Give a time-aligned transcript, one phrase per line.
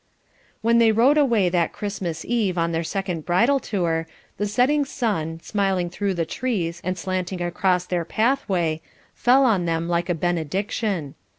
[0.63, 5.39] When they rode away that Christmas Eve on their second bridal tour, the setting sun,
[5.43, 8.81] smiling through the trees and slanting across their pathway,
[9.13, 11.13] fell on them like a benediction.